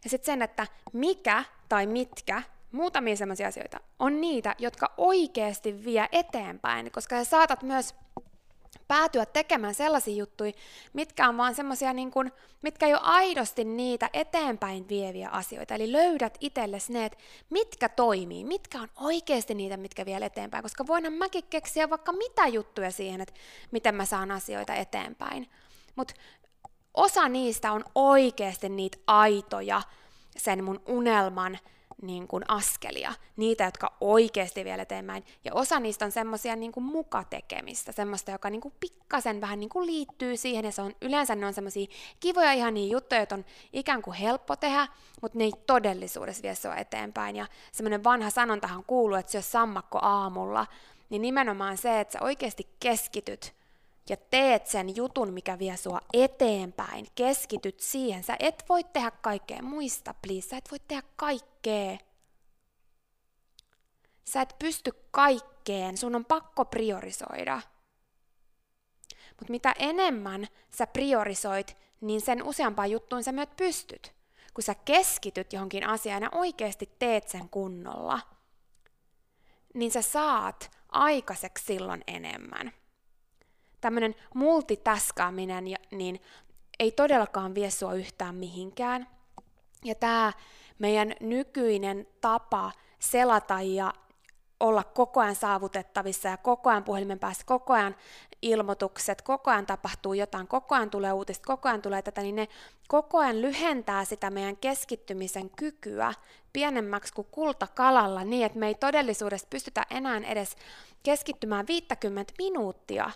Ja 0.03 0.09
sitten 0.09 0.25
sen, 0.25 0.41
että 0.41 0.67
mikä 0.93 1.43
tai 1.69 1.85
mitkä, 1.87 2.43
muutamia 2.71 3.15
sellaisia 3.15 3.47
asioita, 3.47 3.79
on 3.99 4.21
niitä, 4.21 4.55
jotka 4.59 4.93
oikeasti 4.97 5.85
vie 5.85 6.09
eteenpäin, 6.11 6.91
koska 6.91 7.15
sä 7.15 7.29
saatat 7.29 7.63
myös 7.63 7.95
päätyä 8.87 9.25
tekemään 9.25 9.75
sellaisia 9.75 10.15
juttuja, 10.15 10.51
mitkä 10.93 11.29
on 11.29 11.37
vaan 11.37 11.55
semmoisia, 11.55 11.93
niin 11.93 12.11
mitkä 12.61 12.85
ole 12.85 12.99
aidosti 13.01 13.63
niitä 13.63 14.09
eteenpäin 14.13 14.89
vieviä 14.89 15.29
asioita. 15.29 15.75
Eli 15.75 15.91
löydät 15.91 16.37
itsellesi 16.39 16.93
ne, 16.93 17.05
että 17.05 17.17
mitkä 17.49 17.89
toimii, 17.89 18.43
mitkä 18.43 18.81
on 18.81 18.89
oikeasti 18.95 19.53
niitä, 19.53 19.77
mitkä 19.77 20.05
vie 20.05 20.25
eteenpäin. 20.25 20.63
Koska 20.63 20.87
voinhan 20.87 21.13
mäkin 21.13 21.43
keksiä 21.49 21.89
vaikka 21.89 22.11
mitä 22.11 22.47
juttuja 22.47 22.91
siihen, 22.91 23.21
että 23.21 23.33
miten 23.71 23.95
mä 23.95 24.05
saan 24.05 24.31
asioita 24.31 24.73
eteenpäin. 24.73 25.49
Mutta 25.95 26.13
osa 26.93 27.29
niistä 27.29 27.71
on 27.71 27.83
oikeasti 27.95 28.69
niitä 28.69 28.97
aitoja 29.07 29.81
sen 30.37 30.63
mun 30.63 30.81
unelman 30.85 31.59
niin 32.01 32.27
kuin 32.27 32.43
askelia, 32.47 33.13
niitä, 33.35 33.63
jotka 33.63 33.93
oikeasti 34.01 34.65
vielä 34.65 34.81
eteenpäin. 34.81 35.23
Ja 35.43 35.53
osa 35.53 35.79
niistä 35.79 36.05
on 36.05 36.11
semmoisia 36.11 36.55
niin 36.55 36.71
kuin 36.71 36.83
mukatekemistä, 36.83 37.91
semmoista, 37.91 38.31
joka 38.31 38.49
niin 38.49 38.61
kuin 38.61 38.73
pikkasen 38.79 39.41
vähän 39.41 39.59
niin 39.59 39.69
kuin 39.69 39.85
liittyy 39.85 40.37
siihen, 40.37 40.65
ja 40.65 40.71
se 40.71 40.81
on, 40.81 40.95
yleensä 41.01 41.35
ne 41.35 41.45
on 41.45 41.53
semmoisia 41.53 41.87
kivoja 42.19 42.53
ihan 42.53 42.73
niin 42.73 42.91
juttuja, 42.91 43.21
joita 43.21 43.35
on 43.35 43.45
ikään 43.73 44.01
kuin 44.01 44.17
helppo 44.17 44.55
tehdä, 44.55 44.87
mutta 45.21 45.37
ne 45.37 45.43
ei 45.43 45.51
todellisuudessa 45.67 46.43
vie 46.43 46.55
sua 46.55 46.75
eteenpäin. 46.75 47.35
Ja 47.35 47.47
semmoinen 47.71 48.03
vanha 48.03 48.29
sanontahan 48.29 48.83
kuuluu, 48.87 49.17
että 49.17 49.37
on 49.37 49.43
sammakko 49.43 49.99
aamulla, 50.01 50.67
niin 51.09 51.21
nimenomaan 51.21 51.77
se, 51.77 51.99
että 51.99 52.11
sä 52.11 52.19
oikeasti 52.21 52.67
keskityt 52.79 53.53
ja 54.09 54.17
teet 54.17 54.67
sen 54.67 54.95
jutun, 54.95 55.33
mikä 55.33 55.59
vie 55.59 55.77
sua 55.77 56.01
eteenpäin, 56.13 57.07
keskityt 57.15 57.79
siihen. 57.79 58.23
Sä 58.23 58.35
et 58.39 58.65
voi 58.69 58.83
tehdä 58.83 59.11
kaikkea, 59.11 59.61
muista 59.61 60.15
please, 60.21 60.49
sä 60.49 60.57
et 60.57 60.71
voi 60.71 60.79
tehdä 60.87 61.03
kaikkea. 61.15 61.97
Sä 64.25 64.41
et 64.41 64.55
pysty 64.59 64.91
kaikkeen, 65.11 65.97
sun 65.97 66.15
on 66.15 66.25
pakko 66.25 66.65
priorisoida. 66.65 67.61
Mutta 69.29 69.51
mitä 69.51 69.73
enemmän 69.79 70.47
sä 70.71 70.87
priorisoit, 70.87 71.77
niin 72.01 72.21
sen 72.21 72.43
useampaan 72.43 72.91
juttuun 72.91 73.23
sä 73.23 73.31
myös 73.31 73.49
pystyt. 73.57 74.13
Kun 74.53 74.63
sä 74.63 74.75
keskityt 74.75 75.53
johonkin 75.53 75.87
asiaan 75.87 76.23
ja 76.23 76.29
oikeasti 76.31 76.89
teet 76.99 77.29
sen 77.29 77.49
kunnolla, 77.49 78.19
niin 79.73 79.91
sä 79.91 80.01
saat 80.01 80.71
aikaiseksi 80.89 81.65
silloin 81.65 82.03
enemmän 82.07 82.73
tämmöinen 83.85 84.15
multitaskaaminen, 84.33 85.65
niin 85.91 86.21
ei 86.79 86.91
todellakaan 86.91 87.55
vie 87.55 87.69
sua 87.69 87.93
yhtään 87.93 88.35
mihinkään. 88.35 89.07
Ja 89.83 89.95
tämä 89.95 90.33
meidän 90.79 91.15
nykyinen 91.19 92.07
tapa 92.21 92.71
selata 92.99 93.61
ja 93.61 93.93
olla 94.59 94.83
koko 94.83 95.19
ajan 95.19 95.35
saavutettavissa 95.35 96.29
ja 96.29 96.37
koko 96.37 96.69
ajan 96.69 96.83
puhelimen 96.83 97.19
päässä, 97.19 97.43
koko 97.45 97.73
ajan 97.73 97.95
ilmoitukset, 98.41 99.21
koko 99.21 99.51
ajan 99.51 99.65
tapahtuu 99.65 100.13
jotain, 100.13 100.47
koko 100.47 100.75
ajan 100.75 100.89
tulee 100.89 101.13
uutista, 101.13 101.47
koko 101.47 101.69
ajan 101.69 101.81
tulee 101.81 102.01
tätä, 102.01 102.21
niin 102.21 102.35
ne 102.35 102.47
koko 102.87 103.17
ajan 103.17 103.41
lyhentää 103.41 104.05
sitä 104.05 104.29
meidän 104.29 104.57
keskittymisen 104.57 105.49
kykyä 105.49 106.13
pienemmäksi 106.53 107.13
kuin 107.13 107.27
kultakalalla 107.31 108.23
niin, 108.23 108.45
että 108.45 108.59
me 108.59 108.67
ei 108.67 108.75
todellisuudessa 108.75 109.47
pystytä 109.49 109.85
enää 109.89 110.17
edes 110.17 110.55
keskittymään 111.03 111.67
50 111.67 112.33
minuuttia. 112.37 113.11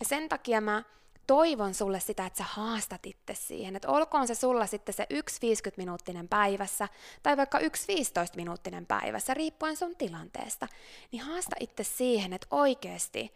Ja 0.00 0.06
sen 0.06 0.28
takia 0.28 0.60
mä 0.60 0.82
toivon 1.26 1.74
sulle 1.74 2.00
sitä, 2.00 2.26
että 2.26 2.38
sä 2.38 2.44
haastat 2.48 3.06
itse 3.06 3.34
siihen, 3.34 3.76
että 3.76 3.88
olkoon 3.88 4.28
se 4.28 4.34
sulla 4.34 4.66
sitten 4.66 4.94
se 4.94 5.06
1 5.10 5.40
50-minuuttinen 5.40 6.28
päivässä 6.28 6.88
tai 7.22 7.36
vaikka 7.36 7.58
1 7.58 7.86
15-minuuttinen 7.92 8.86
päivässä, 8.86 9.34
riippuen 9.34 9.76
sun 9.76 9.96
tilanteesta, 9.96 10.68
niin 11.12 11.22
haasta 11.22 11.56
itse 11.60 11.84
siihen, 11.84 12.32
että 12.32 12.46
oikeasti 12.50 13.34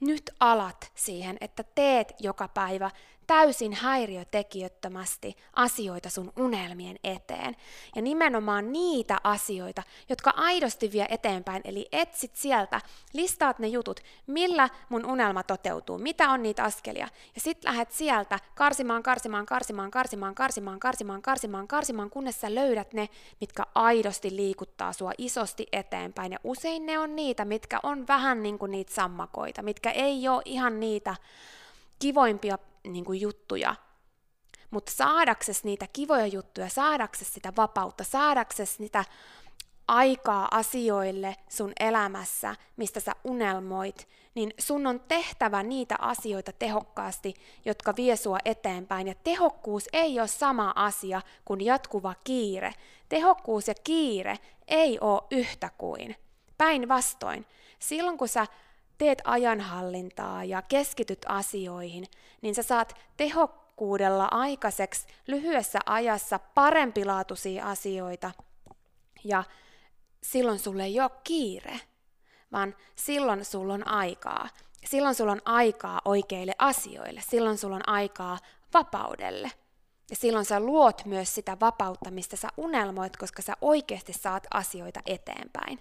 nyt 0.00 0.30
alat 0.40 0.92
siihen, 0.94 1.36
että 1.40 1.64
teet 1.74 2.12
joka 2.20 2.48
päivä 2.48 2.90
täysin 3.26 3.72
häiriötekijöttömästi 3.72 5.36
asioita 5.52 6.10
sun 6.10 6.32
unelmien 6.36 6.96
eteen. 7.04 7.56
Ja 7.96 8.02
nimenomaan 8.02 8.72
niitä 8.72 9.18
asioita, 9.24 9.82
jotka 10.08 10.32
aidosti 10.36 10.92
vie 10.92 11.06
eteenpäin, 11.10 11.62
eli 11.64 11.88
etsit 11.92 12.36
sieltä, 12.36 12.80
listaat 13.12 13.58
ne 13.58 13.68
jutut, 13.68 14.00
millä 14.26 14.68
mun 14.88 15.06
unelma 15.06 15.42
toteutuu, 15.42 15.98
mitä 15.98 16.30
on 16.30 16.42
niitä 16.42 16.64
askelia, 16.64 17.08
ja 17.34 17.40
sit 17.40 17.64
lähdet 17.64 17.92
sieltä 17.92 18.38
karsimaan, 18.54 19.02
karsimaan, 19.02 19.46
karsimaan, 19.46 19.90
karsimaan, 19.90 20.34
karsimaan, 20.34 20.80
karsimaan, 20.80 21.22
karsimaan, 21.22 21.68
karsimaan, 21.68 22.10
kunnes 22.10 22.40
sä 22.40 22.54
löydät 22.54 22.92
ne, 22.92 23.08
mitkä 23.40 23.62
aidosti 23.74 24.36
liikuttaa 24.36 24.92
sua 24.92 25.12
isosti 25.18 25.66
eteenpäin. 25.72 26.32
Ja 26.32 26.38
usein 26.44 26.86
ne 26.86 26.98
on 26.98 27.16
niitä, 27.16 27.44
mitkä 27.44 27.80
on 27.82 28.06
vähän 28.06 28.42
niin 28.42 28.58
kuin 28.58 28.70
niitä 28.70 28.94
sammakoita, 28.94 29.62
mitkä 29.62 29.90
ei 29.90 30.28
ole 30.28 30.42
ihan 30.44 30.80
niitä 30.80 31.16
kivoimpia 31.98 32.58
niin 32.88 33.04
kuin 33.04 33.20
juttuja, 33.20 33.74
mutta 34.70 34.92
saadakses 34.92 35.64
niitä 35.64 35.86
kivoja 35.92 36.26
juttuja, 36.26 36.68
saadakses 36.68 37.34
sitä 37.34 37.52
vapautta, 37.56 38.04
saadakses 38.04 38.78
niitä 38.78 39.04
aikaa 39.88 40.48
asioille 40.50 41.36
sun 41.48 41.72
elämässä, 41.80 42.56
mistä 42.76 43.00
sä 43.00 43.12
unelmoit, 43.24 44.08
niin 44.34 44.54
sun 44.58 44.86
on 44.86 45.00
tehtävä 45.00 45.62
niitä 45.62 45.96
asioita 45.98 46.52
tehokkaasti, 46.52 47.34
jotka 47.64 47.96
vie 47.96 48.16
sua 48.16 48.38
eteenpäin. 48.44 49.08
Ja 49.08 49.14
tehokkuus 49.24 49.88
ei 49.92 50.20
ole 50.20 50.28
sama 50.28 50.72
asia 50.76 51.22
kuin 51.44 51.60
jatkuva 51.60 52.14
kiire. 52.24 52.72
Tehokkuus 53.08 53.68
ja 53.68 53.74
kiire 53.84 54.38
ei 54.68 54.98
ole 55.00 55.22
yhtä 55.30 55.70
kuin. 55.78 56.16
Päinvastoin, 56.58 57.46
silloin 57.78 58.18
kun 58.18 58.28
sä 58.28 58.46
teet 58.98 59.22
ajanhallintaa 59.24 60.44
ja 60.44 60.62
keskityt 60.62 61.18
asioihin, 61.28 62.06
niin 62.42 62.54
sä 62.54 62.62
saat 62.62 62.94
tehokkuudella 63.16 64.28
aikaiseksi 64.30 65.06
lyhyessä 65.26 65.78
ajassa 65.86 66.38
parempilaatuisia 66.38 67.66
asioita. 67.66 68.30
Ja 69.24 69.44
silloin 70.22 70.58
sulle 70.58 70.84
ei 70.84 71.00
ole 71.00 71.10
kiire, 71.24 71.80
vaan 72.52 72.74
silloin 72.96 73.44
sulla 73.44 73.74
on 73.74 73.88
aikaa. 73.88 74.48
Silloin 74.84 75.14
sulla 75.14 75.32
on 75.32 75.42
aikaa 75.44 76.00
oikeille 76.04 76.52
asioille, 76.58 77.22
silloin 77.28 77.58
sulla 77.58 77.76
on 77.76 77.88
aikaa 77.88 78.38
vapaudelle. 78.74 79.50
Ja 80.10 80.16
silloin 80.16 80.44
sä 80.44 80.60
luot 80.60 81.04
myös 81.04 81.34
sitä 81.34 81.56
vapautta, 81.60 82.10
mistä 82.10 82.36
sä 82.36 82.48
unelmoit, 82.56 83.16
koska 83.16 83.42
sä 83.42 83.54
oikeasti 83.60 84.12
saat 84.12 84.46
asioita 84.54 85.00
eteenpäin. 85.06 85.80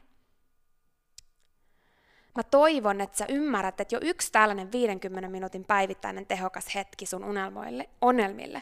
Mä 2.36 2.44
toivon, 2.44 3.02
että 3.02 3.18
sä 3.18 3.26
ymmärrät, 3.30 3.82
että 3.82 3.96
jo 3.96 4.00
yksi 4.04 4.32
tällainen 4.32 4.72
50 4.72 5.30
minuutin 5.30 5.66
päivittäinen 5.66 6.26
tehokas 6.26 6.76
hetki 6.76 7.06
sun 7.06 7.24
unelmoille, 7.24 7.90
onelmille, 8.02 8.62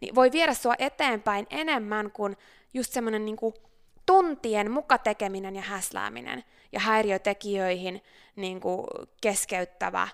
niin 0.00 0.14
voi 0.14 0.32
viedä 0.32 0.54
sua 0.54 0.74
eteenpäin 0.78 1.46
enemmän 1.50 2.10
kuin 2.10 2.36
just 2.74 2.92
semmoinen 2.92 3.24
niin 3.24 3.36
tuntien 4.06 4.70
mukatekeminen 4.70 5.56
ja 5.56 5.62
häslääminen 5.62 6.44
ja 6.72 6.80
häiriötekijöihin 6.80 8.02
niin 8.36 8.60
kuin 8.60 8.86
keskeyttävä 9.20 10.08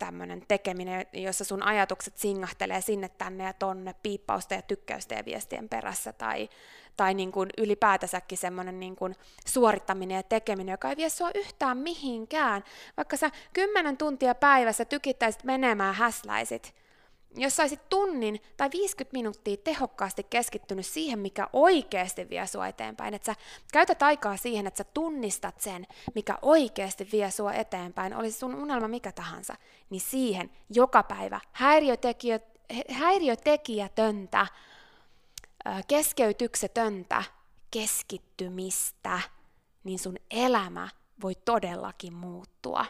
tämmöinen 0.00 0.42
tekeminen, 0.48 1.06
jossa 1.12 1.44
sun 1.44 1.62
ajatukset 1.62 2.18
singahtelee 2.18 2.80
sinne 2.80 3.08
tänne 3.08 3.44
ja 3.44 3.52
tonne 3.52 3.94
piippausta 4.02 4.54
ja 4.54 4.62
tykkäystä 4.62 5.14
ja 5.14 5.24
viestien 5.24 5.68
perässä 5.68 6.12
tai, 6.12 6.48
tai 6.96 7.14
niin 7.14 7.32
kuin 7.32 7.50
ylipäätänsäkin 7.58 8.38
semmoinen 8.38 8.80
niin 8.80 8.96
kuin 8.96 9.14
suorittaminen 9.46 10.16
ja 10.16 10.22
tekeminen, 10.22 10.72
joka 10.72 10.88
ei 10.90 10.96
vie 10.96 11.08
sua 11.10 11.30
yhtään 11.34 11.78
mihinkään. 11.78 12.64
Vaikka 12.96 13.16
sä 13.16 13.30
kymmenen 13.52 13.96
tuntia 13.96 14.34
päivässä 14.34 14.84
tykittäisit 14.84 15.44
menemään 15.44 15.94
häsläisit, 15.94 16.74
jos 17.36 17.56
saisit 17.56 17.88
tunnin 17.88 18.42
tai 18.56 18.70
50 18.72 19.12
minuuttia 19.12 19.56
tehokkaasti 19.56 20.26
keskittynyt 20.30 20.86
siihen, 20.86 21.18
mikä 21.18 21.48
oikeasti 21.52 22.28
vie 22.30 22.46
sua 22.46 22.66
eteenpäin, 22.66 23.14
että 23.14 23.26
sä 23.26 23.40
käytät 23.72 24.02
aikaa 24.02 24.36
siihen, 24.36 24.66
että 24.66 24.78
sä 24.78 24.84
tunnistat 24.84 25.60
sen, 25.60 25.86
mikä 26.14 26.38
oikeasti 26.42 27.08
vie 27.12 27.30
sua 27.30 27.52
eteenpäin, 27.52 28.16
olisi 28.16 28.38
sun 28.38 28.54
unelma 28.54 28.88
mikä 28.88 29.12
tahansa, 29.12 29.54
niin 29.90 30.00
siihen 30.00 30.50
joka 30.70 31.02
päivä 31.02 31.40
häiriötekijä, 31.52 32.40
häiriötekijätöntä, 32.90 34.46
keskeytyksetöntä 35.88 37.22
keskittymistä, 37.70 39.20
niin 39.84 39.98
sun 39.98 40.16
elämä 40.30 40.88
voi 41.22 41.34
todellakin 41.34 42.14
muuttua. 42.14 42.86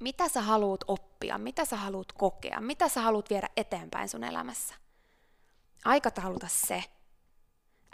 Mitä 0.00 0.28
sä 0.28 0.42
haluat 0.42 0.80
oppia, 0.88 1.38
mitä 1.38 1.64
sä 1.64 1.76
haluat 1.76 2.12
kokea, 2.12 2.60
mitä 2.60 2.88
sä 2.88 3.00
haluat 3.00 3.30
viedä 3.30 3.48
eteenpäin 3.56 4.08
sun 4.08 4.24
elämässä. 4.24 4.74
Aikatauluta 5.84 6.48
se. 6.48 6.84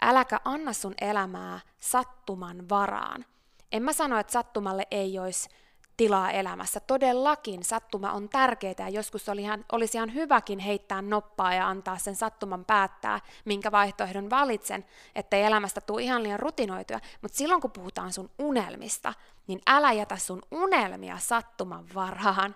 Äläkä 0.01 0.39
anna 0.45 0.73
sun 0.73 0.93
elämää 1.01 1.59
sattuman 1.79 2.69
varaan. 2.69 3.25
En 3.71 3.83
mä 3.83 3.93
sano, 3.93 4.19
että 4.19 4.33
sattumalle 4.33 4.87
ei 4.91 5.19
olisi 5.19 5.49
tilaa 5.97 6.31
elämässä. 6.31 6.79
Todellakin 6.79 7.63
sattuma 7.63 8.11
on 8.11 8.29
tärkeää 8.29 8.73
ja 8.79 8.89
joskus 8.89 9.29
oli 9.29 9.41
ihan, 9.41 9.65
olisi 9.71 9.97
ihan 9.97 10.13
hyväkin 10.13 10.59
heittää 10.59 11.01
noppaa 11.01 11.53
ja 11.53 11.67
antaa 11.67 11.97
sen 11.97 12.15
sattuman 12.15 12.65
päättää, 12.65 13.19
minkä 13.45 13.71
vaihtoehdon 13.71 14.29
valitsen, 14.29 14.85
ettei 15.15 15.43
elämästä 15.43 15.81
tule 15.81 16.01
ihan 16.01 16.23
liian 16.23 16.39
rutinoituja. 16.39 16.99
Mutta 17.21 17.37
silloin 17.37 17.61
kun 17.61 17.71
puhutaan 17.71 18.13
sun 18.13 18.29
unelmista, 18.39 19.13
niin 19.47 19.61
älä 19.67 19.91
jätä 19.91 20.17
sun 20.17 20.41
unelmia 20.51 21.17
sattuman 21.17 21.85
varhaan. 21.95 22.55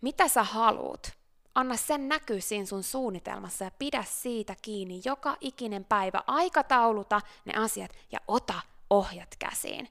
Mitä 0.00 0.28
sä 0.28 0.42
haluut? 0.42 1.06
Anna 1.54 1.76
sen 1.76 2.08
näkyä 2.08 2.40
siinä 2.40 2.66
sun 2.66 2.82
suunnitelmassa 2.82 3.64
ja 3.64 3.70
pidä 3.78 4.04
siitä 4.08 4.54
kiinni 4.62 5.00
joka 5.04 5.36
ikinen 5.40 5.84
päivä. 5.84 6.22
Aikatauluta 6.26 7.20
ne 7.44 7.52
asiat 7.56 7.90
ja 8.12 8.20
ota 8.28 8.60
ohjat 8.90 9.36
käsiin. 9.38 9.88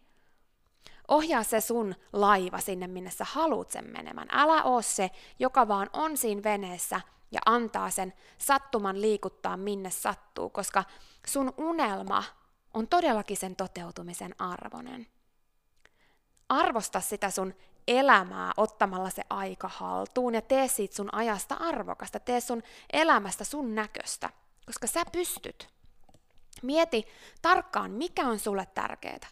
Ohjaa 1.08 1.44
se 1.44 1.62
sun 1.62 1.96
laiva 2.13 2.60
sinne, 2.60 2.88
minne 2.88 3.12
sä 3.12 3.26
haluut 3.30 3.72
sen 3.72 3.89
menemään. 3.89 4.28
Älä 4.32 4.63
oo 4.63 4.82
se, 4.82 5.12
joka 5.39 5.68
vaan 5.68 5.89
on 5.94 6.18
siinä 6.18 6.44
veneessä 6.44 7.02
ja 7.32 7.39
antaa 7.46 7.89
sen 7.89 8.13
sattuman 8.38 9.02
liikuttaa 9.02 9.58
minne 9.58 9.89
sattuu, 9.89 10.50
koska 10.50 10.84
sun 11.28 11.54
unelma 11.58 12.24
on 12.74 12.88
todellakin 12.88 13.38
sen 13.38 13.56
toteutumisen 13.56 14.36
arvoinen. 14.39 15.08
Arvosta 16.50 17.02
sitä 17.02 17.30
sun 17.30 17.54
elämää 17.88 18.52
ottamalla 18.58 19.10
se 19.10 19.24
aika 19.30 19.68
haltuun 19.68 20.34
ja 20.34 20.42
tee 20.42 20.68
siitä 20.68 20.96
sun 20.96 21.10
ajasta 21.13 21.56
arvokasta, 21.56 22.20
tee 22.20 22.42
sun 22.42 22.63
elämästä 22.94 23.44
sun 23.44 23.76
näköistä, 23.76 24.30
koska 24.66 24.88
sä 24.88 25.04
pystyt. 25.12 25.70
Mieti 26.62 27.06
tarkkaan, 27.42 27.92
mikä 27.92 28.28
on 28.28 28.39
sulle 28.39 28.68
tärkeää. 28.74 29.30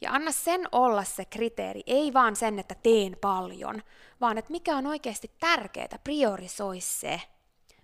Ja 0.00 0.12
anna 0.12 0.32
sen 0.32 0.68
olla 0.72 1.04
se 1.04 1.24
kriteeri, 1.24 1.82
ei 1.86 2.12
vaan 2.12 2.36
sen, 2.36 2.58
että 2.58 2.74
teen 2.74 3.16
paljon, 3.20 3.82
vaan 4.20 4.38
että 4.38 4.52
mikä 4.52 4.76
on 4.76 4.86
oikeasti 4.86 5.30
tärkeää, 5.40 5.98
priorisoi 6.04 6.80
se. 6.80 7.20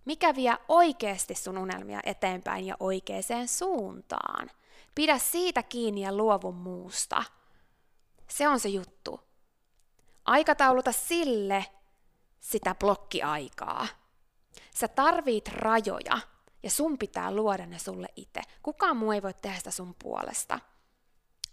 Mikä 0.05 0.35
vie 0.35 0.57
oikeasti 0.69 1.35
sun 1.35 1.59
unelmia 1.59 2.01
eteenpäin 2.05 2.67
ja 2.67 2.77
oikeaan 2.81 3.49
suuntaan. 3.49 4.51
Pidä 4.95 5.19
siitä 5.19 5.63
kiinni 5.63 6.01
ja 6.01 6.17
luovu 6.17 6.53
muusta. 6.53 7.25
Se 8.29 8.49
on 8.49 8.61
se 8.61 8.69
juttu. 8.69 9.21
Aikatauluta 10.25 10.93
sille 10.93 11.67
sitä 12.41 12.75
blokkiaikaa. 12.75 13.87
Sä 14.75 14.89
tarvit 14.89 15.49
rajoja 15.49 16.19
ja 16.63 16.71
sun 16.71 16.99
pitää 16.99 17.35
luoda 17.35 17.67
ne 17.67 17.79
sulle 17.79 18.09
itse. 18.17 18.41
Kukaan 18.63 18.97
muu 18.97 19.13
ei 19.13 19.23
voi 19.23 19.35
tehdä 19.35 19.59
sitä 19.59 19.71
sun 19.71 19.95
puolesta. 20.03 20.61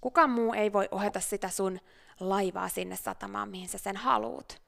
Kukaan 0.01 0.29
muu 0.29 0.53
ei 0.53 0.73
voi 0.73 0.87
ohjata 0.91 1.19
sitä 1.19 1.49
sun 1.49 1.79
laivaa 2.19 2.69
sinne 2.69 2.95
satamaan, 2.95 3.49
mihin 3.49 3.69
sä 3.69 3.77
sen 3.77 3.97
haluut. 3.97 4.61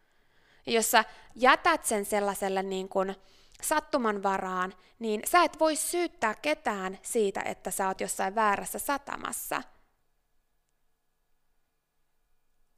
Ja 0.65 0.73
jos 0.73 0.91
sä 0.91 1.05
jätät 1.35 1.85
sen 1.85 2.05
sellaiselle 2.05 2.63
niin 2.63 2.89
kuin 2.89 3.15
sattuman 3.61 4.23
varaan, 4.23 4.73
niin 4.99 5.21
sä 5.25 5.43
et 5.43 5.59
voi 5.59 5.75
syyttää 5.75 6.35
ketään 6.35 6.99
siitä, 7.01 7.41
että 7.41 7.71
sä 7.71 7.87
oot 7.87 8.01
jossain 8.01 8.35
väärässä 8.35 8.79
satamassa. 8.79 9.61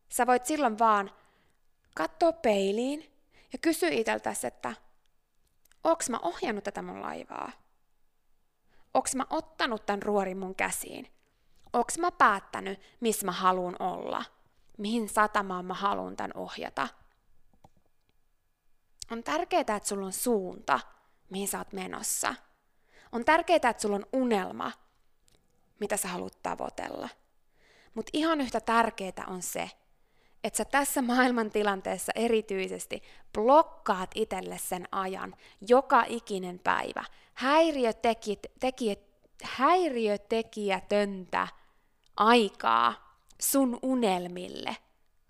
Sä 0.09 0.27
voit 0.27 0.45
silloin 0.45 0.79
vaan 0.79 1.11
katsoa 1.95 2.33
peiliin 2.33 3.11
ja 3.53 3.59
kysyä 3.59 3.89
itseltäsi, 3.89 4.47
että 4.47 4.73
onks 5.83 6.09
mä 6.09 6.19
ohjannut 6.21 6.63
tätä 6.63 6.81
mun 6.81 7.01
laivaa? 7.01 7.51
Onks 8.93 9.15
mä 9.15 9.25
ottanut 9.29 9.85
tämän 9.85 10.01
ruorin 10.03 10.37
mun 10.37 10.55
käsiin? 10.55 11.14
Onks 11.75 11.97
mä 11.97 12.11
päättänyt, 12.11 12.79
missä 12.99 13.25
mä 13.25 13.31
haluan 13.31 13.75
olla? 13.79 14.25
Mihin 14.77 15.09
satamaan 15.09 15.65
mä 15.65 15.73
haluan 15.73 16.17
tämän 16.17 16.31
ohjata? 16.35 16.88
On 19.11 19.23
tärkeää, 19.23 19.61
että 19.61 19.79
sulla 19.83 20.05
on 20.05 20.13
suunta, 20.13 20.79
mihin 21.29 21.47
sä 21.47 21.57
oot 21.57 21.73
menossa. 21.73 22.35
On 23.11 23.25
tärkeää, 23.25 23.55
että 23.55 23.81
sulla 23.81 23.95
on 23.95 24.05
unelma, 24.13 24.71
mitä 25.79 25.97
sä 25.97 26.07
haluat 26.07 26.39
tavoitella. 26.43 27.09
Mutta 27.93 28.09
ihan 28.13 28.41
yhtä 28.41 28.61
tärkeää 28.61 29.25
on 29.27 29.41
se, 29.41 29.69
että 30.43 30.57
sä 30.57 30.65
tässä 30.65 31.01
maailman 31.01 31.51
tilanteessa 31.51 32.11
erityisesti 32.15 33.03
blokkaat 33.33 34.11
itselle 34.15 34.57
sen 34.57 34.88
ajan 34.91 35.35
joka 35.61 36.03
ikinen 36.07 36.59
päivä. 36.59 37.03
häiriötekijätöntä 39.43 41.47
aikaa 42.17 43.17
sun 43.41 43.80
unelmille, 43.82 44.78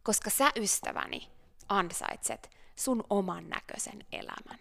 koska 0.04 0.30
sä 0.30 0.52
ystäväni 0.56 1.28
ansaitset 1.70 2.50
sun 2.76 3.04
oman 3.10 3.50
näköisen 3.50 4.06
elämän. 4.12 4.60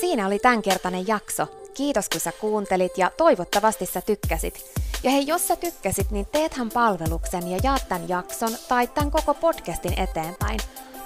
Siinä 0.00 0.26
oli 0.26 0.38
tämänkertainen 0.38 1.06
jakso. 1.06 1.46
Kiitos 1.74 2.08
kun 2.08 2.20
sä 2.20 2.32
kuuntelit 2.32 2.98
ja 2.98 3.10
toivottavasti 3.16 3.86
sä 3.86 4.00
tykkäsit. 4.00 4.64
Ja 5.02 5.10
hei, 5.10 5.26
jos 5.26 5.48
sä 5.48 5.56
tykkäsit, 5.56 6.10
niin 6.10 6.26
teethän 6.26 6.68
palveluksen 6.68 7.48
ja 7.48 7.58
jaat 7.62 7.88
tämän 7.88 8.08
jakson 8.08 8.56
tai 8.68 8.86
tämän 8.86 9.10
koko 9.10 9.34
podcastin 9.34 10.00
eteenpäin. 10.00 10.60